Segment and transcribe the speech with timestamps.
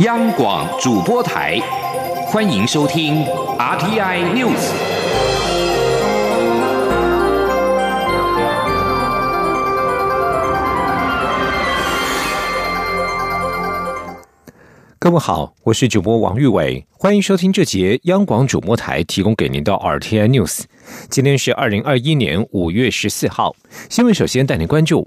[0.00, 1.56] 央广主播台，
[2.26, 3.24] 欢迎收听
[3.56, 4.72] RTI News。
[14.98, 20.62] 各位好，我是主播王玉伟，欢迎收听这节央广主播台提供给您的 RTI News。
[21.08, 23.54] 今天是二零二一年五月十四号，
[23.88, 25.06] 新闻首先带您关注。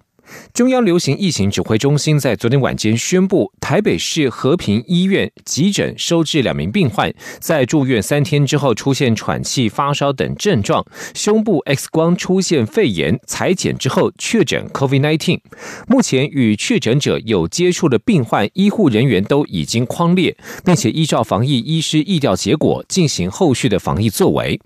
[0.53, 15.39] 中央流行疫情指挥中心在昨天晚间宣布，台北市和平医院急诊收治两名病患，在住院三天之后出现喘气、发烧等症状，胸部 X 光出现肺炎，裁剪之后确诊 COVID-19。
[15.87, 20.35] 目前与确诊者有接触的病患，医护人员都已经框列，
[20.65, 24.59] 并且依照防疫医师疫调结果进行后续的防疫作为。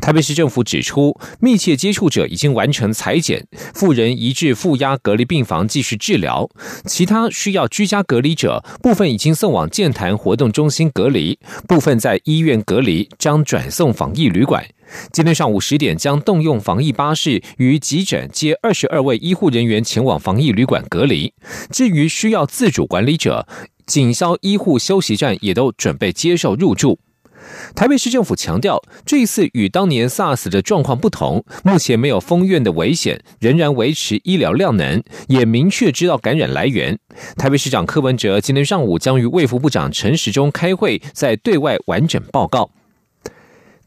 [0.00, 6.48] 台北市政府指出，密切接触者已经完成裁剪，富人移至负压隔离病房继续治疗；
[6.86, 14.66] 其他需要居家隔离者，部分已经送往健谈活动中心隔离，部分在医院隔离，将转送防疫旅馆。
[15.12, 21.32] 今天上午十点，将动用防疫巴士与急诊接二十二位医护人员前往防疫旅馆隔离。
[21.70, 23.46] 至于需要自主管理者，
[23.86, 26.98] 警消医护休息站也都准备接受入住。
[27.74, 36.98] 台北市政府强调，这一次与当年 SARS 的状况不同，目前没有封院的危险，仍然维持医疗量能，也明确知道感染来源。
[37.36, 42.70] 台北市长柯文哲今天上午将与卫福部长陈时中开会，在对外完整报告。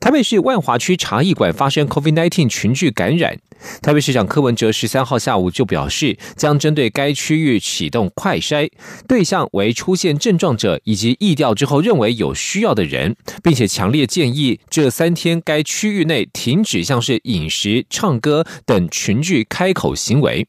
[0.04, 3.40] 台北市万华区茶艺馆发生 COVID-19 群聚感染，
[3.82, 8.70] 台北市长柯文哲十三号下午就表示，将针对该区域启动快筛，
[9.08, 20.46] 对象为出现症状者以及疫调之后认为有需要的人，并且强烈建议这三天该区域内停止像是饮食、唱歌等群聚开口行为。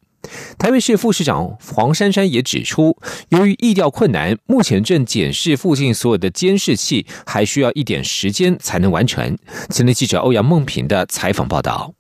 [0.59, 2.97] 台北市副市长黄珊珊也指出，
[3.29, 9.37] 由于议调困难，目前正检视附近所有的监视器，还需要一点时间才能完成。
[9.71, 11.95] 前天记者欧阳梦平的采访报道。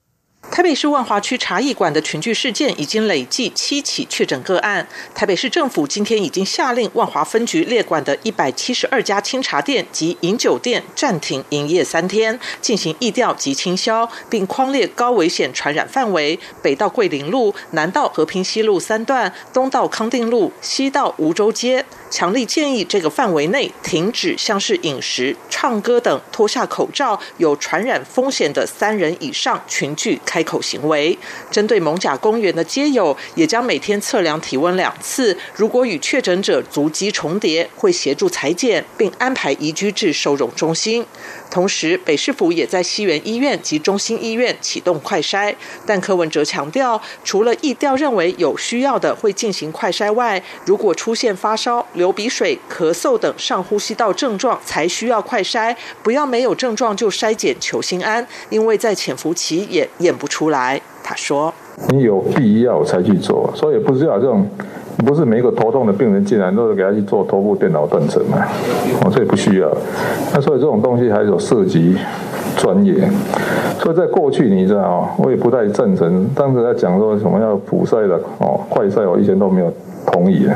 [0.55, 4.87] 台北市万华区茶艺馆的群聚事件已经累计七起确诊个案。
[5.13, 21.85] 台北市政府今天已经下令万华分局列管的一百七十二家清茶店及饮酒店暂停营业三天，进行疫调及清消，并框列高危险传染范围：北到桂林路，南到和平西路三段，东到康定路，西到梧州街。
[22.14, 31.19] 强力建议这个范围内停止像是饮食、唱歌等脱下口罩有传染风险的三人以上群聚开口行为。
[31.51, 41.05] 针对蒙甲公园的街友，也将每天测量体温两次，如果与确诊者足迹重叠，会协助裁剪，并安排移居至收容中心。
[41.51, 45.52] 同时，北市府也在西园医院及中心医院启动快筛，
[45.85, 60.79] 但柯文哲强调，除了疫调认为有需要的会进行快筛外，如果出现发烧、流鼻水、咳嗽等上呼吸道症状，才需要快筛，不要没有症状就筛检求心安，因为在潜伏期也验不出来。
[61.03, 61.53] 他说
[61.89, 64.47] ：“你有必要才去做，所以不是要这种。”
[65.05, 68.47] 不是每一个头痛的病人进来都是给他去做头部电脑断层嘛？
[69.03, 69.69] 哦，这也不需要。
[70.33, 71.97] 那所以这种东西还有涉及
[72.57, 72.95] 专业。
[73.81, 76.31] 所以在过去你知道我也不太赞成。
[76.35, 79.70] 当时在讲说什么要普筛的哦，快筛我以前都没有
[80.13, 80.55] 同意的。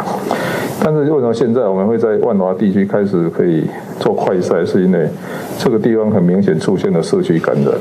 [0.82, 3.64] 但是为什么现在我们会在万华地区开始可以
[3.98, 4.64] 做快筛？
[4.64, 5.08] 是因为
[5.58, 7.72] 这个地方很明显出现了社区感染。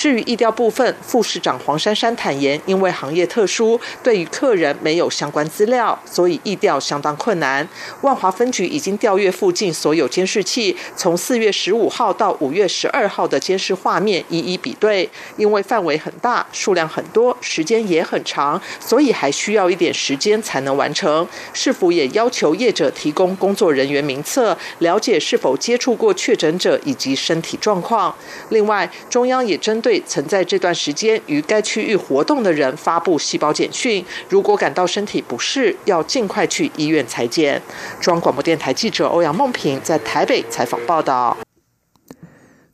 [0.00, 7.68] 至于疫调部分，副市长黄珊珊坦言，因为行业特殊，对于客人没有相关资料，所以疫调相当困难。
[8.00, 15.06] 万华分局已经调阅附近所有监视器，从四月十五号到五月十二号的监视画面一一比对。
[15.36, 21.28] 因为范围很大，数量很多，时间也很长，所以还需要一点时间才能完成。
[21.52, 28.14] 市府也要求业者提供工作人员名册，了解是否接触过确诊者以及身体状况。
[28.48, 29.89] 另外，中央也针对。
[29.90, 37.60] 对曾在这段时间于该区域活动的人发布细胞简讯，如果感到身体不适，要尽快去医院裁剪。
[38.00, 41.36] 中央广播电台记者欧阳梦平在台北采访报道。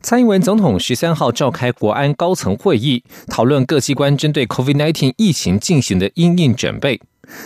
[0.03, 7.01] 蔡英文总统十三号召开国安高层会议，讨论各机关针对 COVID-19 疫情进行的应应准备。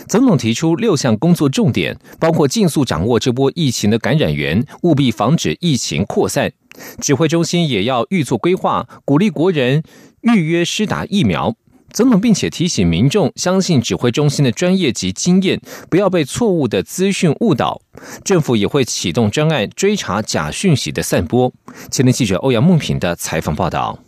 [0.06, 6.52] 总统提出六项工作重点，包括尽速掌握这波疫情的感染源，务必防止疫情扩散。
[7.00, 9.82] 指挥中心也要预做规划，鼓励国人
[10.22, 11.54] 预约施打疫苗。
[11.92, 15.60] 总统并且提醒民众，相信指挥中心的专业及经验，
[15.90, 17.82] 不要被错误的资讯误导。
[18.24, 21.52] 政府也会启动专案，追查假讯息的散播。
[21.90, 23.98] 前天记者欧阳梦平的采访报道。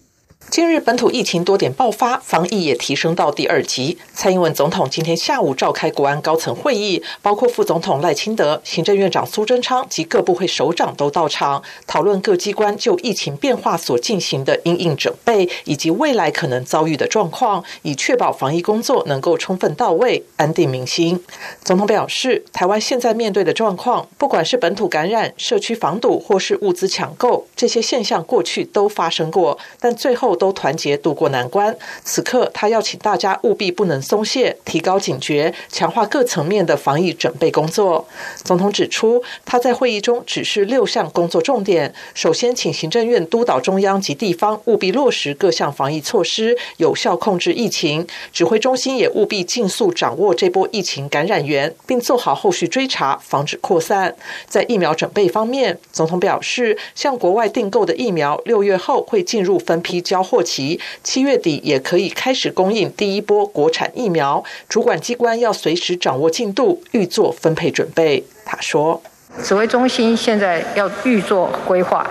[0.51, 3.99] 今日本土疫情多点爆发，防疫也提升到第二级。
[4.13, 21.21] 蔡英文总统今天下午召开国安高层会议，包括副总统赖清德、行政院长苏贞昌及各部会首长都到场，讨论各机关就疫情变化所进行的应应准备，以及未来可能遭遇的状况，以确保防疫工作能够充分到位，安定民心。
[21.65, 31.75] 总统表示，台湾现在面对的状况，不管是本土感染、社区防堵，或是物资抢购，这些现象过去都发生过，但最后都都团结度过难关。
[32.05, 38.07] 此刻，他要请大家务必不能松懈，提高警觉，强化各层面的防疫准备工作。
[38.43, 54.15] 总统指出，他在会议中指示六项工作重点：首先，请行政院督导中央及地方务必落实各项防疫措施，有效控制疫情；指挥中心也务必尽速掌握这波疫情感染源，并做好后续追查，防止扩散。
[54.47, 64.43] 在疫苗准备方面，总统表示，向国外订购的疫苗，六月后会进入分批交货期，七月底也可以开始供应第一波国产疫苗。
[64.69, 68.25] 主管机关要随时掌握进度，预做分配准备。
[68.45, 69.01] 他说
[69.45, 72.05] ：“指挥中心现在要预做规划，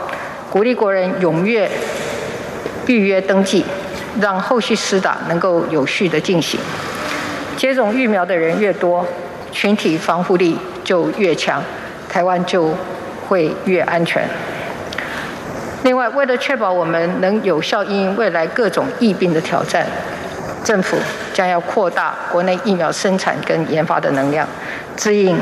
[0.52, 1.70] 鼓励国人踊跃
[2.88, 3.66] 预约登记，
[4.22, 6.60] 让后续施打能够有序的进行。
[7.58, 9.06] 接种疫苗的人越多，
[9.52, 11.64] 群体防护力就越强，
[12.08, 12.74] 台湾就
[13.28, 14.28] 会越安全。”
[15.84, 19.86] 另外，为了确保我们能有效应应未来各种疫病的挑战，
[20.64, 20.98] 政府
[21.34, 24.48] 将要扩大国内疫苗生产跟研发的能量，
[24.96, 25.38] 支应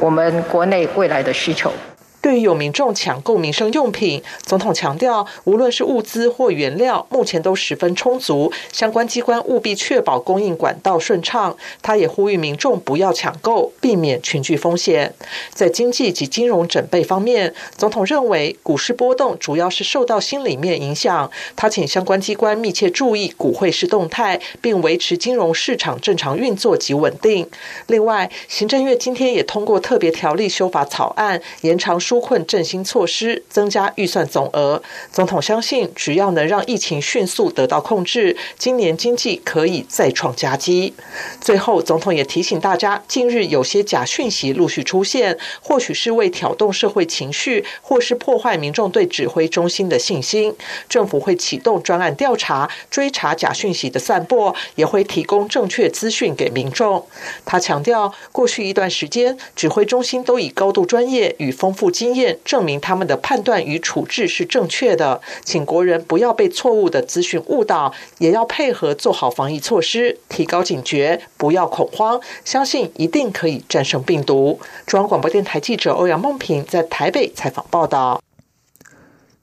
[0.00, 1.72] 我们国内未来的需求。
[2.22, 11.56] 对于有民众抢购民生用品，总统强调，无论是物资或原料，目前都十分充足，相关机关务必确保供应管道顺畅。
[11.82, 15.12] 他也呼吁民众不要抢购，避免群聚风险。
[15.52, 21.28] 在经济及金融准备方面，总统认为股市波动主要是受到心里面影响。
[21.56, 27.48] 他请相关机关密切注意股汇市动态，并维持金融市场正常运作及稳定。
[27.88, 31.98] 另外，行政院今天也通过特别条例修法草案，延长。
[32.12, 34.82] 纾困振兴措施，增加预算总额。
[35.10, 40.92] 总统相信，只要能让疫情迅速得到控制，今年经济可以再创佳绩。
[41.40, 50.54] 最后，总统也提醒大家，近日有些假讯息陆续出现，或许是为挑动社会情绪，或是破坏民众对指挥中心的信心。
[50.90, 57.06] 政府会启动专案调查，追查假讯息的散播，也会提供正确资讯给民众。
[57.46, 61.90] 他强调，过去一段时间，指挥中心都以高度专业与丰富。
[62.02, 74.58] 经验证明他们的判断与处置是正确的，请国人不要被错误的资讯误导，也要配合做好防疫措施，提高警觉，不要恐慌，相信一定可以战胜病毒。
[74.84, 78.20] 中央广播电台记者欧阳梦平在台北采访报道。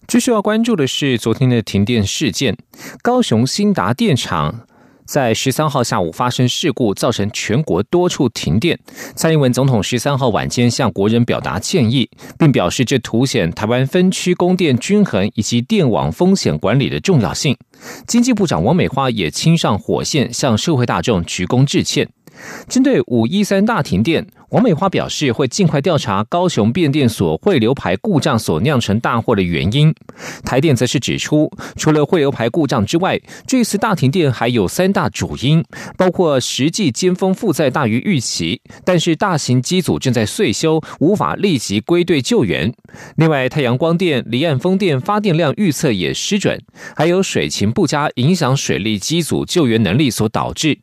[0.05, 2.57] 继续要关注的是昨天的停电事件，
[3.01, 4.67] 高雄新达电厂。
[5.09, 8.79] 在十三号下午发生事故，造成全国多处停电。
[9.15, 12.07] 蔡英文总统十三号晚间向国人表达歉意，
[12.37, 17.57] 并表示这凸显台湾分区供电均衡以及电网风险管理的重要性。
[18.05, 22.07] 经济部长王美花也亲上火线向社会大众鞠躬致歉。
[22.67, 24.27] 针对五一三大停电。
[24.49, 29.93] 王美花表示，会尽快调查高雄变电所汇流排故障所酿成大祸的原因。
[30.43, 35.63] 台电则是指出，除了汇流排故障之外，这次大停电还有三大主因，
[35.95, 42.73] 包括实际尖峰负载大于预期，但是大型机组正在岁修，无法立即归队救援。
[43.17, 46.59] 另外，太阳光电、离岸风电发电量预测也失准，
[46.95, 50.79] 还有水情不佳，影响水利机组救援能力所导致。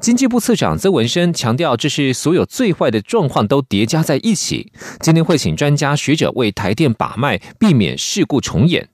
[0.00, 4.72] 经济部次长曾文生强调，这是所有最坏的状况都叠加在一起。
[5.00, 8.88] 今天会请专家学者为台电把脉，避免事故重演。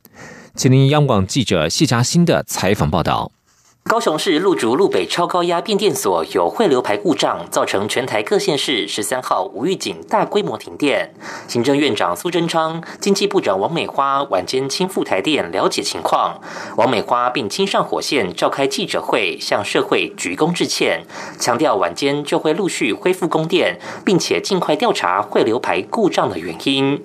[0.55, 3.33] 请您央广记者谢佳欣的采访报道。
[3.85, 11.13] 高雄市鹿竹路北超高压变电所有汇流排故障，造成全台各县市十三号无预警大规模停电。
[11.49, 16.41] 行政院长苏贞昌、经济部长王美花晚间亲赴台电了解情况。
[16.77, 21.05] 王美花并亲上火线召开记者会，向社会鞠躬致歉，
[21.39, 26.99] 强调晚间就会陆续恢复供电，并且尽快调查汇流排故障的原因。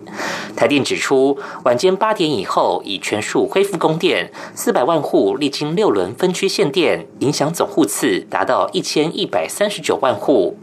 [0.55, 10.57] 台电指出，晚间八点以后已全数恢复供电，四百万户历经六轮分区线电影响总户次达到一千一百三十九万户。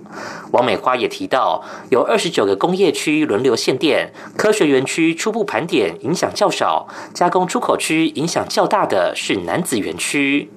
[0.52, 10.50] 王美花也提到，有二十九个工业区轮流限电，科学园区初步盘点影响较少，加工出口区影响较大的是南子园区。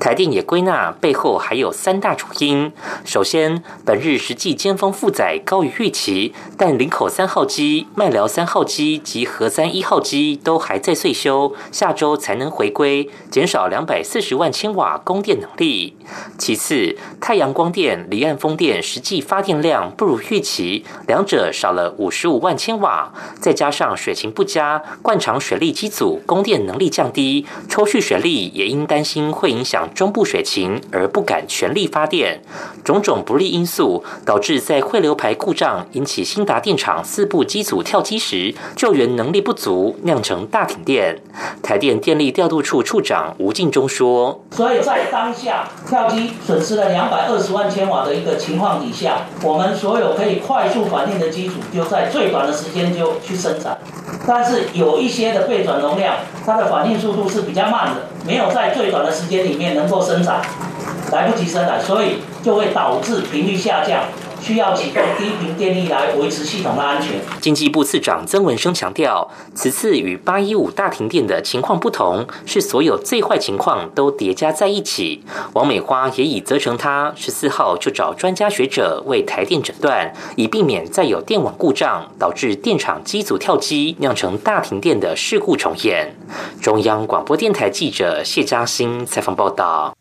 [0.00, 2.72] 台电也归纳背后还有三大主因：
[3.04, 15.96] 首先，本日实际尖峰负载高于预期，但林口三号机、麦寮三号机及核三一号机都还在岁修，下周才能回归，减少两百四十万千瓦供电能力。
[16.38, 32.40] 其次，太阳光电、离岸风电实际发电量不如预期，两者少了五十五万千瓦，再加上水情不佳，灌肠水利机组供电能力降低，抽蓄水利也因担心会影响中部水情而不敢全力发电，
[32.84, 41.20] 种种不利因素导致在汇流排故障引起新达电厂四部机组跳机时，救援能力不足，酿成大停电。
[41.60, 53.76] 台电电力调度处处长吴敬中说：“所以在当下跳机损失了两百二十万千瓦的一个情况底下，我们所有可以快速反应的机组就在最短的时间就去生产，
[54.28, 60.42] 但是有一些的背转容量，它的反应速度是比较慢的，没有在最短的时间里面能够生长，
[61.10, 64.02] 来不及生产，所以就会导致频率下降。”
[64.40, 67.20] 需要启动低频电力来维持系统的安全。
[67.40, 75.22] 经济部次长曾文生强调，此次与八一五大停电的情况不同，是所有最坏情况都叠加在一起。
[75.52, 86.14] 王美花也已责成他十四号就找专家学者为台电诊断，以避免再有电网故障导致电厂机组跳机酿成大停电的事故重演。
[86.60, 89.94] 中央广播电台记者谢嘉欣采访报道。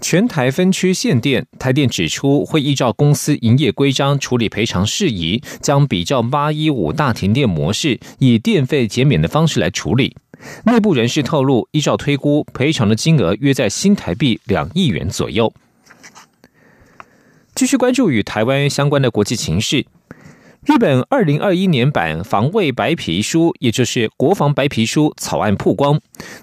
[0.00, 10.16] 全台分区限电，台电指出会依照公司营业规章处理赔偿事宜，将比照八一五大停电模式，以电费减免的方式来处理。
[10.64, 15.52] 内部人士透露，依照推估，赔偿的金额约在新台币两亿元左右。
[17.54, 19.84] 继续关注与台湾相关的国际情势。
[20.66, 25.98] 日本二零二一年版防卫白皮书，也就是国防白皮书草案曝光，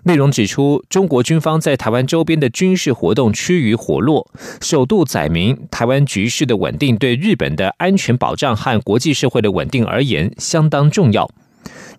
[0.05, 4.27] 内容指出，中国军方在台湾周边的军事活动趋于活络，
[4.59, 11.29] 首度载明台湾局势的稳定对日本的安全保障和国际社会的稳定而言相当重要。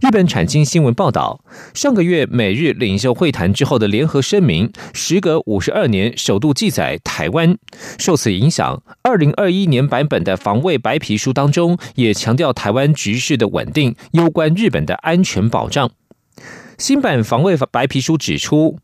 [0.00, 1.40] 日本产经新闻报道，
[1.74, 7.58] 上个月美日领袖会谈之后的联合声明，时隔五十二年首度记载台湾。
[7.98, 15.90] 受此影响，二零二一年版本的防卫白皮书当中也强调台湾局势的稳定攸关日本的安全保障。
[16.78, 18.78] 新版防卫白皮书指出，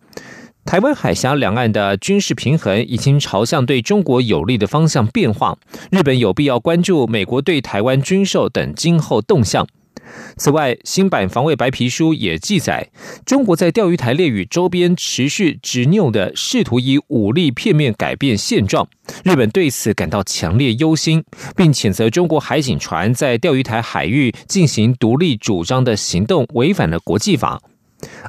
[0.65, 5.57] 台湾海峡两岸的军事平衡已经朝向对中国有利的方向变化，
[5.93, 9.65] 日本有必要关注美国对台湾军售等今后动向。
[10.37, 12.91] 此外，新版防卫白皮书也记载，
[13.25, 18.89] 中国在钓鱼台列屿周边持续执拗的试图以武力片面改变现状，
[19.25, 21.25] 日本对此感到强烈忧心，
[21.57, 27.61] 并谴责中国海警船在钓鱼台海域进行独立主张的行动违反了国际法。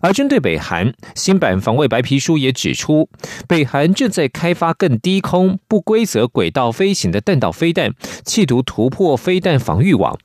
[0.02, 3.10] 而针对北韩，新版防卫白皮书也指出，
[3.46, 7.92] 北韩正在开发更低空、不规则轨道飞行的弹道飞弹，
[8.24, 10.18] 企图突破飞弹防御网。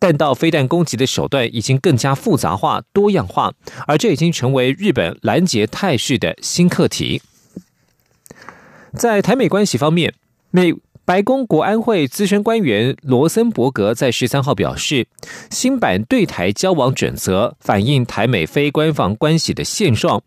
[0.00, 3.52] 弹道飞弹攻击的手段已经更加复杂化、多样化，
[3.86, 7.22] 而这已经成为日本拦截态势的新课题。
[8.96, 10.14] 在台美关系方面，
[10.50, 10.72] 美
[11.04, 15.06] 白宫国安会资深官员罗森伯格在十三号表示，
[15.50, 20.22] 新版对台交往准则反映台美非官方关系的现状，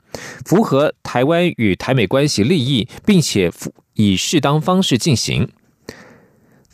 [0.45, 3.51] 符合台湾与台美关系利益，并且
[3.93, 5.49] 以适当方式进行。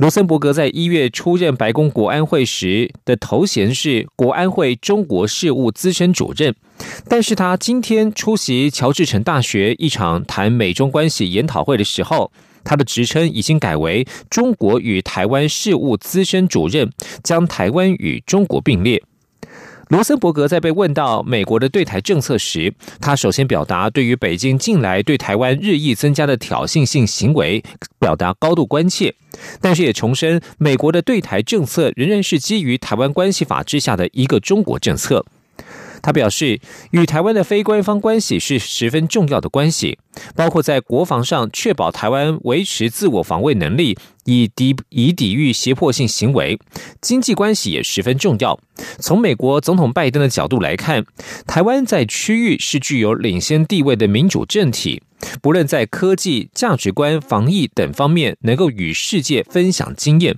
[0.04, 6.54] 罗森伯格在一月出任白宫国安会时的头衔是国安会中国事务资深主任，
[7.08, 12.34] 但是他今天出席乔治城大学一场谈美中关系研讨会的时候，
[12.66, 16.92] 他的职称已经改为中国与台湾事务资深主任，
[17.24, 19.02] 将台湾与中国并列。
[19.94, 27.64] 罗森伯格在被问到美国的对台政策时，他首先表达对于北京近来对台湾日益增加的挑衅性行为
[28.00, 29.14] 表达高度关切，
[29.62, 35.24] 但是也重申美国的对台政策仍然是基于台湾关系法之下的一个中国政策。
[36.04, 36.60] 他表示，
[36.92, 39.98] 与台湾的非官方关系是十分重要的关系，
[40.36, 46.58] 包括在国防上确保台湾维持自我防卫能力，以抵以抵御胁迫性行为；
[47.02, 48.60] 经济关系也十分重要。
[49.00, 51.06] 从美国总统拜登的角度来看，
[51.48, 55.02] 台湾在区域是具有领先地位的民主政体，
[55.42, 60.36] 不论在科技、价值观、防疫等方面，能够与世界分享经验。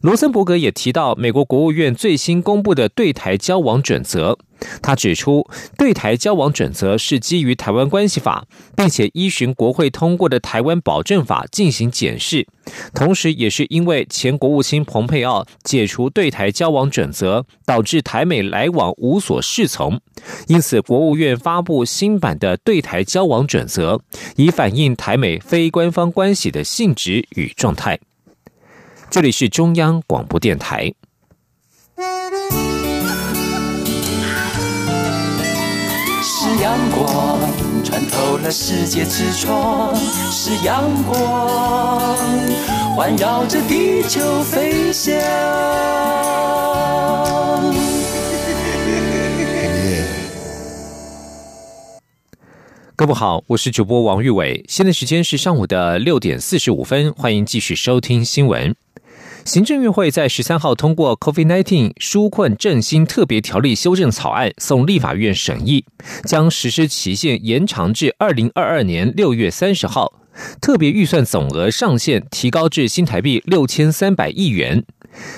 [0.00, 4.38] 罗森伯格也提到，美国国务院最新公布的对台交往准则。
[4.80, 5.44] 他指出，
[5.76, 12.46] 对台交往准则是基于《台湾关系法》，并且依循国会通过的《台湾保证法》进行检视。
[12.94, 20.00] 同时，也是因为前国务卿蓬佩奥解除对台交往准则，导致台美来往无所适从，
[20.46, 24.00] 因此国务院发布新版的对台交往准则，
[24.36, 27.98] 以反映台美非官方关系的性质与状态。
[29.12, 30.90] 这里是中央广播电台。
[36.22, 37.38] 是阳光
[37.84, 39.94] 穿透了世界之窗，
[40.30, 42.16] 是阳光
[42.96, 45.14] 环绕着地球飞翔。
[52.96, 58.74] 各位好，我是主播王玉伟，现在时间是上午的六点四十五分，欢迎继续收听新闻。
[59.44, 65.84] 行政院会在十三号通过 COVID-19 纾困振兴特别条例修正草案，送立法院审议，
[66.24, 70.12] 将实施期限延长至二零二二年六月三十号。
[70.62, 74.82] 特别预算总额上限提高至新台币六千三百亿元。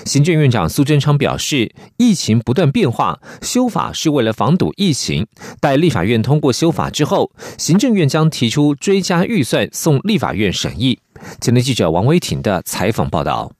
[0.05, 5.27] 行政院长苏贞昌表示，疫情不断变化，修法是为了防堵疫情。
[5.59, 10.99] 待立法院通过修法之后，行政院将提出追加预算送立法院审议。
[11.41, 13.51] 前天记者王威婷的采访报道。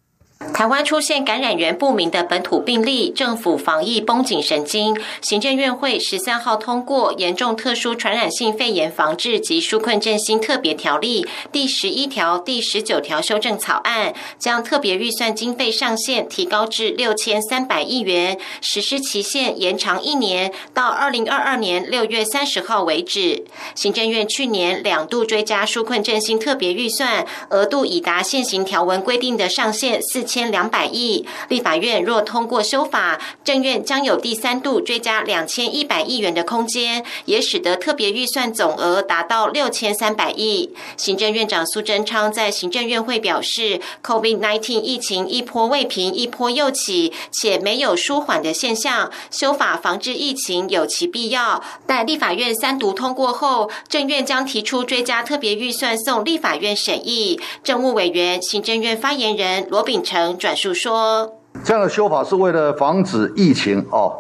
[0.56, 4.98] 台湾出现感染源不明的本土病例，政府防疫绷紧神经。
[5.22, 23.44] 行政院会十三号通过《严重特殊传染性肺炎防治及纾困振兴特别条例》第十一条、第十九条修正草案，将特别预算经费上限提高至六千三百亿元，实施期限延长一年，到二零二二年六月三十号为止。
[23.76, 30.45] 行政院去年两度追加纾困振兴特别预算，额度已达现行条文规定的上限四千。
[30.52, 40.74] 两百亿，立法院若通过修法，政院将有第三度追加两千一百亿元的空间，也使得特别预算总额达到六千三百亿。
[40.98, 51.64] 行政院长苏贞昌在行政院会表示，COVID-19 疫情一波未平，一波又起，且没有舒缓的现象，修法防治疫情有其必要。
[51.86, 57.40] 待立法院三读通过后，政院将提出追加特别预算送立法院审议。
[57.64, 60.35] 政务委员、行政院发言人罗秉成。
[60.38, 61.32] 转述说，
[61.64, 64.14] 这样的修法是为了防止疫情哦，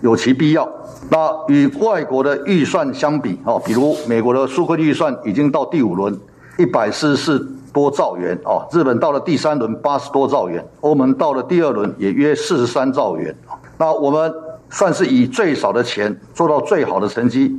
[0.00, 0.68] 有其必要。
[1.10, 6.18] 那与外国的预算相比哦，比如美国的纾困预算已经到第五轮
[6.58, 13.34] 一百四十四多兆元哦，日本到了第三轮八十多兆元，欧盟到了第二轮也约四十三兆元。
[13.76, 14.32] 那我们
[14.70, 17.54] 算是以最少的钱做到最好的成绩，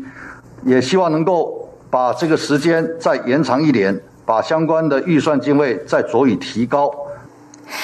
[0.66, 6.92] 也希望能够把这个时间再延长一年，把相关的预算经费再酌以提高。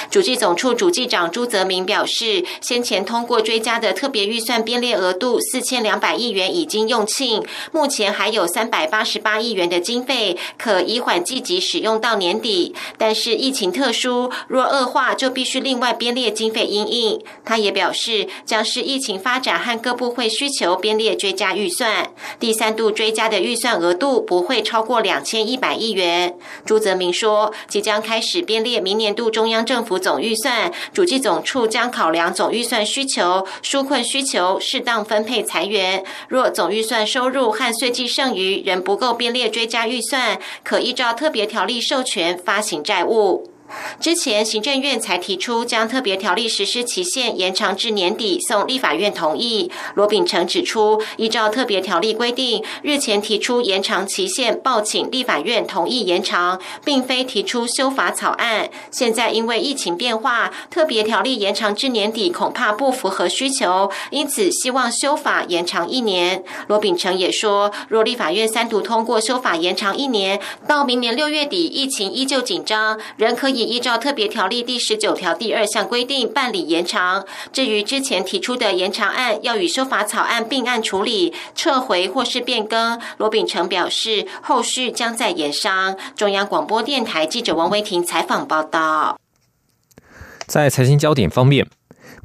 [0.09, 12.73] 主计总处主计长朱泽明表示，先前通过追加的特别预算编列额度四千两百亿元已经用罄，目前还有三百八十八亿元的经费可以缓积极使用到年底。
[12.97, 17.21] 但是疫情特殊，若恶化就必须另外编列经费应应。
[17.43, 22.11] 他也表示，将是疫情发展和各部会需求编列追加预算。
[22.39, 26.35] 第三度追加的预算额度不会超过两千一百亿元。
[26.65, 36.01] 朱泽明说，即将开始编列明年度中央政政府总预算，主计总处将考量总预算需求、纾困需求，适当分配裁员。
[36.29, 43.54] 若总预算收入和税计剩余仍不够并列追加预算，可依照特别条例授权发行债务。
[43.99, 49.71] 之前行政院才提出将特别条例实施期限延长至年底，送立法院同意。
[49.95, 58.69] 罗秉成指出，依照特别条例规定，日前提出延长期限，报请立法院同意延长，并非提出修法草案。
[58.91, 66.43] 现在因为疫情变化，特别条例延长至年底恐怕不符合需求，因此希望修法延长一年。
[66.67, 73.75] 罗秉成也说，若立法院三读通过修法延长一年，到明年六月底疫情依旧紧张，仍可以已。
[73.75, 77.25] 依照特别条例第十九条第二项规定办理延长。
[77.51, 82.99] 至于之前提出的延长案，要与修法草案并案处理，撤回或是变更。
[83.17, 85.97] 罗秉成表示，后续将在延商。
[86.15, 89.19] 中央广播电台记者王维婷采访报道。
[90.45, 91.67] 在财经焦点方面。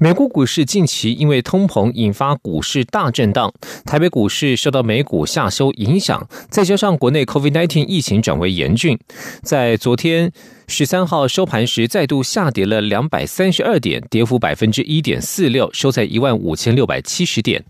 [0.03, 3.53] 美国股市近期因为通膨引发股市大震荡，
[3.85, 8.99] 台北股市受到美股下修影响，再加上国内 COVID-19 疫情转为严峻，
[9.43, 10.33] 在昨天
[10.67, 17.63] 十三号收盘时再度下跌了两百三十二点，跌幅百分之一点四六，收在一万五千六百七十点。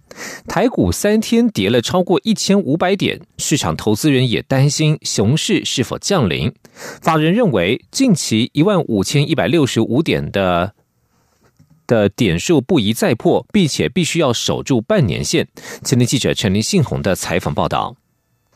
[0.47, 6.53] 台股三天跌了超过一千五百点，市场投资人也担心熊市是否降临。
[7.03, 10.75] 法人认为，近期一万五千一百六十五点的。
[11.91, 15.49] 的点数不宜再破，并且必须要守住半年线。
[15.83, 17.97] 前天记者陈林信宏的采访报道。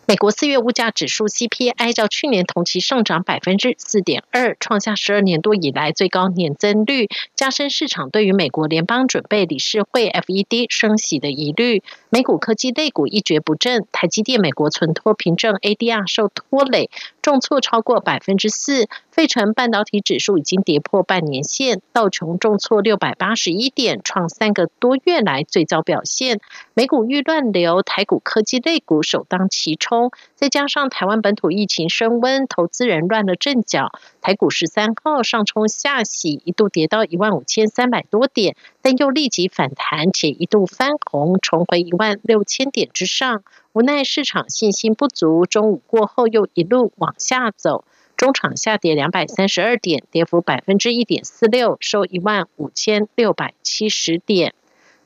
[0.07, 11.83] 美国四月物价指数 CPI 较去年同期上涨百分之四点二，创下十二年多以来最高年增率，加深市场对于美国联邦准备理事会 FED 升息的疑虑。
[12.11, 16.90] 美股科技类股一蹶不振，台积电美国存托凭证 ADR 受拖累，
[17.24, 18.87] 重挫超过百分之四。
[19.10, 26.40] 费城半导体指数已经跌破半年线，道琼重挫六百八十一点，创三个多月来最早表现。
[26.74, 30.10] 美股遇乱流，台股科技类股首当其冲。
[30.44, 33.90] 再加上台湾本土疫情升温，投资人乱了阵脚。
[34.20, 43.42] 台股十三号上冲下洗，一度跌到一万五千三百多点，但又立即反弹，且一度翻红，重回一万六千点之上。
[43.72, 54.52] 无奈市场信心不足，中午过后又一路往下走，中场下跌两百三十二点，跌幅百分之一点四六，收一万五千六百七十点。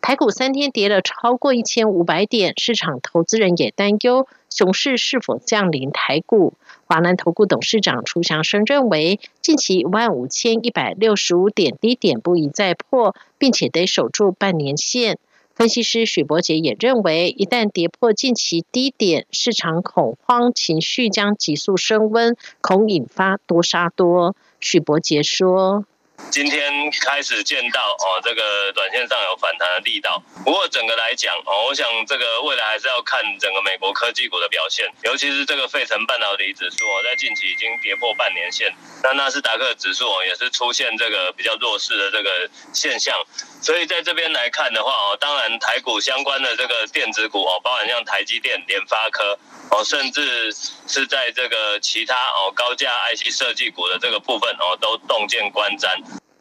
[0.01, 6.55] 台股三天跌了超过一千五百点，市场投资人也担忧熊市是否降临台股。
[6.87, 15.19] 华南投顾董事长楚祥生认为，近期一万五千一百六十五点低点不宜再破，并且得守住半年线。
[15.55, 24.37] 分析师许博杰也认为，一旦跌破近期低点，市场恐慌情绪将急速升温，恐引发多杀多。
[24.61, 25.85] 许博杰说。
[26.31, 30.23] 今天开始见到哦，这个短线上有反弹的力道。
[30.45, 38.73] 不过整个来讲哦，我想这个未来还是要看整个美国科技股的表现，尤其是这个费城半导体指数哦，在近期已经跌破半年线。
[39.03, 43.17] 那纳斯达克指数哦，也是出现这个比较弱势的这个现象。
[43.63, 49.39] 所以在这边来看的话哦，当然台股相关的这个电子股哦，包含像台积电、联发科
[49.71, 50.53] 哦，甚至
[50.87, 55.89] 是在这个其他哦高价 IC 设计股的这个部分哦，都洞见观瞻。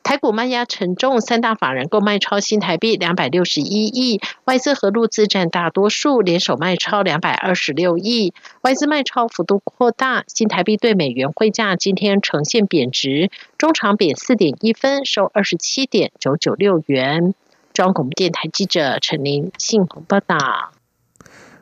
[0.07, 8.33] 台股卖压沉重，三大法人购卖超新台币两百六十一亿，外资和陆资占大多数，联手卖超两百二十六亿。
[8.61, 17.33] 外资卖超幅度扩大，新台币对美元汇价今天呈现贬值，中场贬四点一分，收二十七点九九六元。
[17.73, 20.76] 中央广播电台记者陈琳信报道。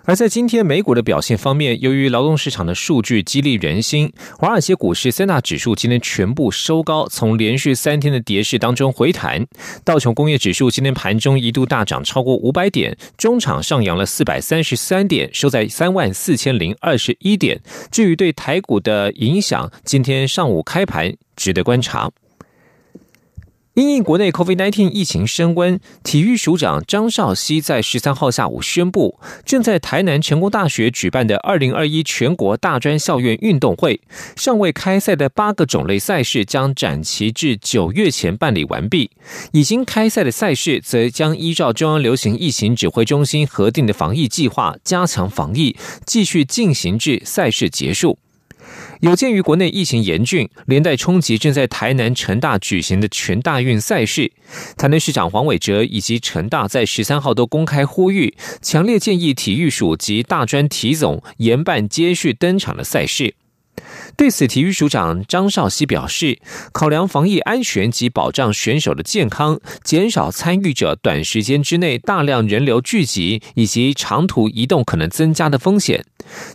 [0.08, 9.48] 而在今天美股的表现方面，由于劳动市场的数据激励人心，华尔街股市三大指数今天全部收高，从连续三天的跌势当中回弹。
[9.84, 17.60] 道琼工业指数今天盘中一度大涨超过五百点，中场上扬了四百三十三点，收在三万四千零二十一点。
[17.90, 22.12] 至于对台股的影响，今天上午开盘值得观察。
[23.76, 34.00] 因应国内 COVID-19 疫情升温，体育署长张少熙在十三号下午宣布，正在台南成功大学举办的二零二一全国大专校院运动会，
[34.38, 39.10] 尚未开赛的八个种类赛事将展期至九月前办理完毕；
[39.52, 48.18] 已经开赛的赛事，则将依照中央流行疫情指挥中心核定的防疫计划，加强防疫，继续进行至赛事结束。
[49.02, 54.32] 有鉴于国内疫情严峻，连带冲击正在台南成大举行的全大运赛事，
[54.78, 63.36] 台南市长黄伟哲以及成大在十三号都公开呼吁，强烈建议体育署及大专体总严办接续登场的赛事。
[64.18, 66.40] 对此，体育署长张少熙表示，
[66.72, 76.06] 考量防疫安全及保障选手的健康，减少参与者短时间之内大量人流聚集以及长途移动可能增加的风险。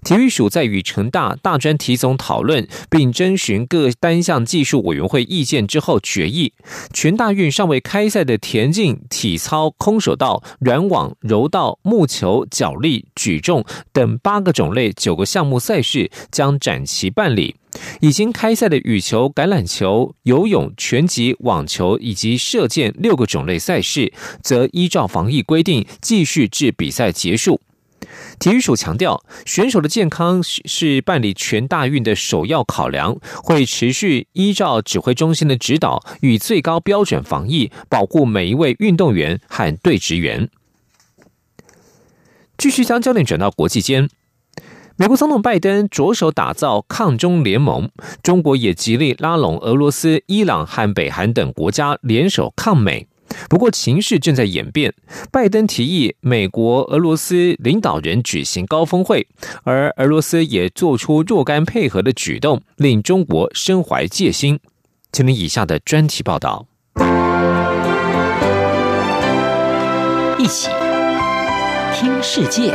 [0.02, 6.52] 体育署在与成大大专体总讨论，并征询各单项技术委员会意见之后决议，
[6.92, 17.49] 全大运尚未开赛的田径、体操、空手道、软网、柔道、木球、脚力、举重等八个种类九个项目赛事将展期办理。
[18.00, 24.12] 已经开赛的羽球、橄榄球、游泳、拳击、网球以及射箭六个种类赛事，
[24.42, 27.60] 则依照防疫规定继续至比赛结束。
[28.38, 40.48] 体育署强调，选手的健康是办理全大运的首要考量，会持续依照指挥中心的指导，与最高标准防疫，保护每一位运动员和队职员。
[42.56, 44.08] 继续将焦点转到国际间。
[45.00, 47.88] 美国总统拜登着手打造抗中联盟，
[48.22, 53.08] 中国也极力拉拢俄罗斯、伊朗和北韩等国家联手抗美。
[53.48, 54.92] 不过情势正在演变，
[55.32, 59.26] 拜登提议美国、俄罗斯领导人举行高峰会，
[59.62, 64.60] 而俄罗斯也做出若干配合的举动，令中国身怀戒心。
[65.10, 66.66] 请听以下的专题报道。
[70.38, 70.68] 一起
[71.94, 72.74] 听世界，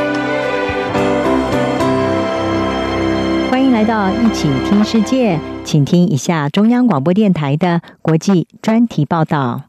[3.76, 9.64] 来到一起听世界，请听一下中央广播电台的国际专题报道。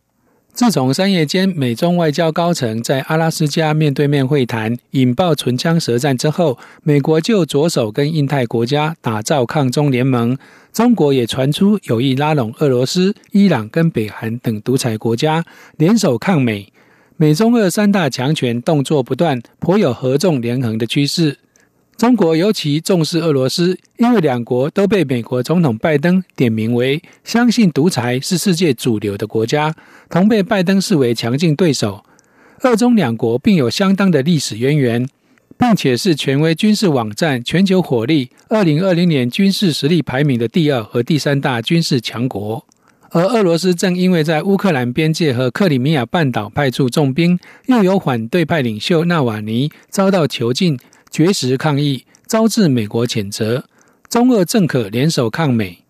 [0.54, 10.38] 自从三月间美中外交高层在阿拉斯加面对面会谈，引爆唇枪舌战之后，美国就着手跟印太国家打造抗中联盟。
[10.72, 15.44] 中国也传出有意拉拢俄罗斯、伊朗跟北韩等独裁国家
[15.76, 16.72] 联手抗美。
[17.18, 21.40] 美中俄三大强权动作不断，颇有合纵连横的趋势。
[21.98, 29.74] 中国尤其重视俄罗斯，因为两国都被美国总统拜登点名为相信独裁是世界主流的国家，
[30.08, 32.06] 同被拜登视为强劲对手。
[32.62, 35.08] 俄中两国并有相当的历史渊源，
[35.58, 42.64] 并且是权威军事网站全球火力二零二零年军事实力排名的第二和第三大军事强国。
[43.10, 50.78] 而俄罗斯正因为在乌克兰边界和克里米亚半岛派出重兵，又有反对派领袖纳瓦尼遭到囚禁。
[51.18, 53.64] 绝食抗议，招致美国谴责。
[54.08, 55.84] 中俄正可联手抗美。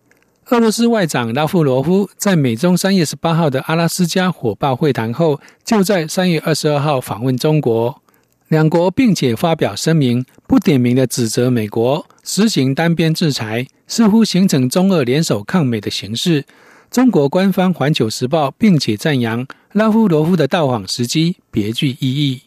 [0.46, 8.00] 俄罗斯外长拉夫罗夫在美中三月十八号的阿拉斯加火爆会谈后，就在三月二十二号访问中国。
[8.48, 16.46] 两国并且发表声明，不点名的指责美国实行单边制裁，似乎形成中俄联手抗美的形式。
[16.90, 22.40] 中国官方《环球时报》并且赞扬拉夫罗夫的到访时机别具意义。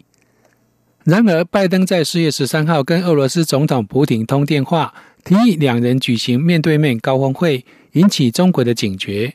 [1.04, 9.34] 然而，拜登在四月十三号跟俄罗斯总统普京通电话，提议两人举行面对面高峰会，引起中国的警觉。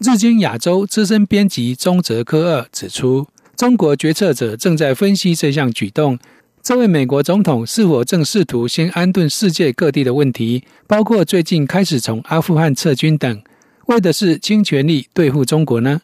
[0.00, 3.26] 日经亚洲资深编辑中泽科二指出，
[3.56, 6.18] 中国决策者正在分析这项举动。
[6.62, 13.42] 这位美国总统是否正试图先安顿世界各地的问题，包括最近开始从阿富汗撤军等，
[13.86, 16.02] 为的是倾全力对付中国呢？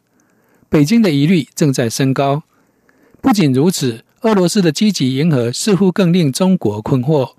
[0.70, 2.42] 北京的疑虑正在升高。
[3.20, 4.03] 不仅如此。
[4.22, 7.31] 俄罗斯的积极迎合似乎更令中国困惑。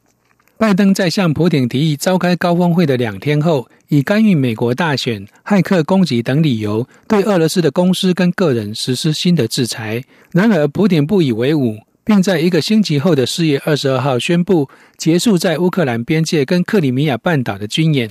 [0.58, 10.02] 拜登在向普京提议召开高峰会的两天后，以干预美国大选、骇客攻击等理由，对俄罗斯的公司跟个人实施新的制裁。
[10.32, 18.10] 然而，普京不以为忤，并在一个星期后的四月二十二号宣布结束在乌克兰边界跟克里米亚半岛的军演，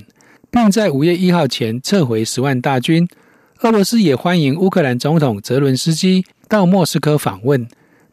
[0.51, 3.07] 并在五月一号前撤回十万大军。
[3.61, 7.67] 俄罗斯也欢迎乌克兰总统泽伦斯基到莫斯科访问。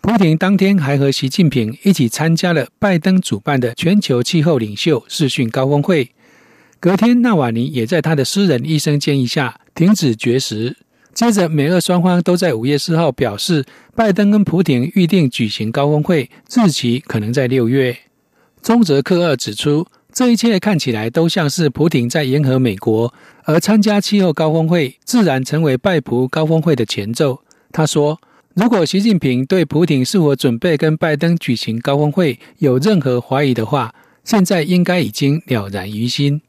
[0.06, 6.08] 普京当天还和习近平一起参加了拜登主办的全球气候领袖视讯高峰会。
[6.78, 10.76] 隔天，纳瓦尼也在他的私人医生建议下停止绝食。
[11.12, 13.64] 接着，美俄双方都在五月四号表示，
[13.96, 17.98] 拜登跟普京预定举行高峰会，日期可能在六月。
[18.62, 27.40] 中泽克二指出，这一切看起来都像是普京在迎合美国，而参加气候高峰会自然成为拜普高峰会的前奏。
[27.72, 28.20] 他说。
[28.56, 36.40] 如果习近平对普京是否准备跟拜登举行高峰会有任何怀疑的话，现在应该已经了然于心。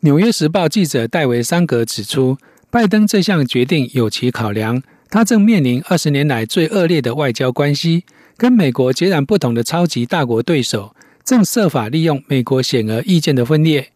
[0.00, 2.38] 纽约时报记者戴维桑格指出，
[2.70, 8.04] 拜登这项决定有其考量，他正面临二十年来最恶劣的外交关系，
[8.38, 13.90] 跟美国截然不同的超级大国对手，正设法利用美国显而易见的分裂。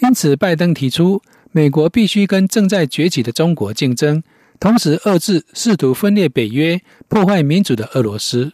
[0.00, 4.24] 因此，拜登提出，美国必须跟正在崛起的中国竞争。
[4.60, 8.52] 同时遏制试图分裂北约、破坏民主的俄罗斯。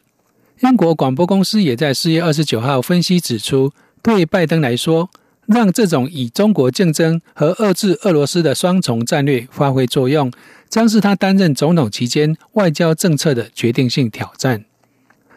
[0.60, 5.08] 英国广播公司也在四月二十九号分析指出，对拜登来说，
[5.46, 10.30] 让这种以中国竞争和遏制俄罗斯的双重战略发挥作用，
[10.68, 14.64] 将是他担任总统期间外交政策的决定性挑战。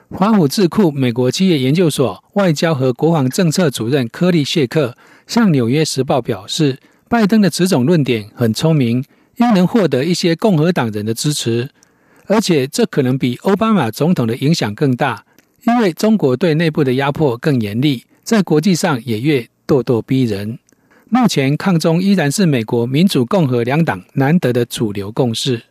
[0.10, 6.78] 华府智库美国企业研究所外交和国防政策主任科利谢克向《纽约时报》表示，
[7.10, 9.04] 拜登的此种论点很聪明。
[9.38, 11.69] 应能获得一些共和党人的支持，
[12.26, 15.23] 而且这可能比奥巴马总统的影响更大，
[15.65, 20.58] 因为中国对内部的压迫更严厉，在国际上也越咄咄逼人。
[21.10, 25.63] 目前抗中依然是美国民主共和两党难得的主流共识。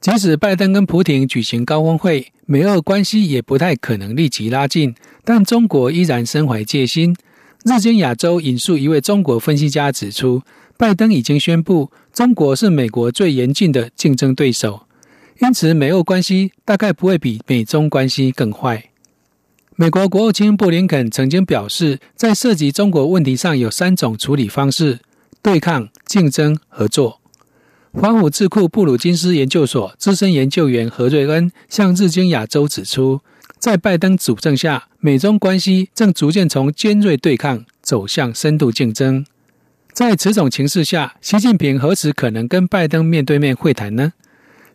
[0.00, 7.16] 即使拜登跟普廷举行高峰会，美俄关系也不太可能立即拉近，但中国依然身怀戒心。
[7.64, 10.42] 日经亚洲引述一位中国分析家指出。
[10.78, 14.86] 拜登已经宣布，中国是美国最严峻的竞争对手，
[15.42, 18.88] 因此美欧关系大概不会比美中关系更坏。
[19.74, 25.00] 美国国务卿布林肯曾经表示，在涉及中国问题上有三种处理方式：
[25.42, 27.20] 对抗、竞争、合作。
[27.92, 33.20] 华府智库布鲁金斯研究所资深研究员何瑞恩向日经亚洲指出，
[33.58, 39.26] 在拜登主政下，美中关系正逐渐从尖锐对抗走向深度竞争。
[39.96, 44.12] 在此种情势下，习近平何时可能跟拜登面对面会谈呢？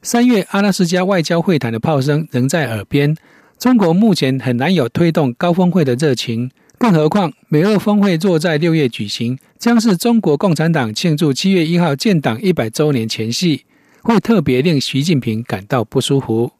[0.02, 3.16] 三月阿拉斯加外交会谈的炮声仍在耳边，
[3.60, 6.50] 中国目前很难有推动高峰会的热情。
[6.80, 13.66] 更何况，美俄峰会若在六月举行，将是中国共产党庆祝七月一号建党一百周年前夕，
[14.02, 16.54] 会特别令习近平感到不舒服。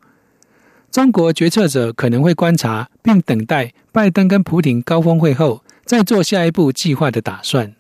[0.92, 7.74] 中国决策者可能会观察并等待拜登跟普京高峰会后，再做下一步计划的打算。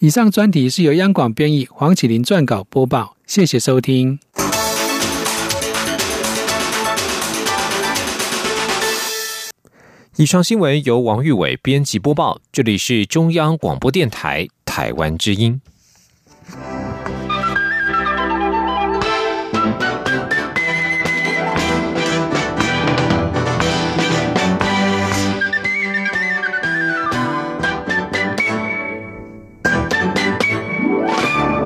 [0.00, 3.16] 以上专题是由央广编译，黄启林撰稿播报。
[3.26, 4.20] 谢谢收听。
[10.14, 15.60] 以上新闻由王玉伟编辑播报，这里是中央广播电台台湾之音。